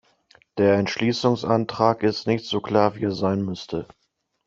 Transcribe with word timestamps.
Der 0.57 0.77
Entschließungsantrag 0.79 2.01
ist 2.01 2.25
nicht 2.25 2.43
so 2.47 2.59
klar, 2.59 2.95
wie 2.95 3.05
er 3.05 3.11
sein 3.11 3.43
müsste. 3.45 3.85